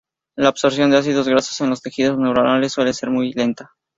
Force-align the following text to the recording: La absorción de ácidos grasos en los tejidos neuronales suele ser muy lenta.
La 0.35 0.47
absorción 0.47 0.89
de 0.89 0.97
ácidos 0.97 1.27
grasos 1.27 1.61
en 1.61 1.69
los 1.69 1.83
tejidos 1.83 2.17
neuronales 2.17 2.71
suele 2.71 2.91
ser 2.91 3.11
muy 3.11 3.33
lenta. 3.33 3.71